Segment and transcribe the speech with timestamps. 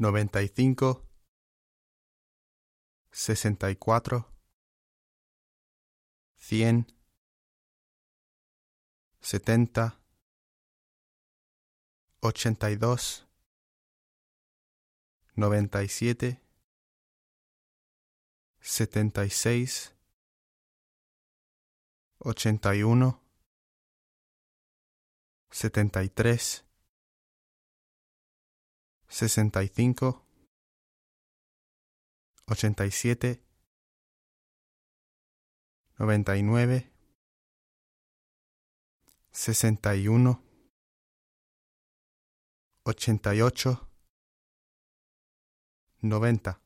[0.00, 1.06] noventa y cinco,
[3.12, 4.32] sesenta y cuatro,
[6.36, 6.86] cien,
[9.20, 10.00] setenta,
[12.20, 13.28] ochenta y dos,
[15.34, 16.40] noventa y siete,
[18.58, 19.94] setenta y seis,
[22.20, 23.22] ochenta y uno,
[25.50, 26.64] setenta y tres
[29.10, 30.24] sesenta y cinco,
[32.46, 33.42] ochenta y siete,
[35.98, 36.90] noventa y nueve,
[39.30, 40.42] sesenta y uno,
[42.84, 43.88] ochenta y ocho,
[46.00, 46.58] noventa.